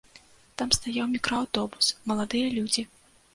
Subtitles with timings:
[0.61, 2.87] Там стаяў мікрааўтобус, маладыя людзі.